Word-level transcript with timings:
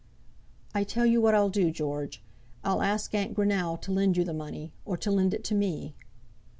"I 0.73 0.83
tell 0.83 1.05
you 1.05 1.21
what 1.21 1.35
I'll 1.35 1.51
do, 1.51 1.69
George. 1.69 2.23
I'll 2.63 2.81
ask 2.81 3.13
Aunt 3.13 3.35
Greenow 3.35 3.79
to 3.81 3.91
lend 3.91 4.17
you 4.17 4.23
the 4.23 4.33
money, 4.33 4.73
or 4.83 4.97
to 4.97 5.11
lend 5.11 5.31
it 5.35 5.43
to 5.43 5.53
me." 5.53 5.93